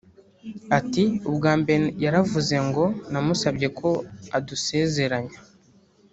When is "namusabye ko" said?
3.11-3.89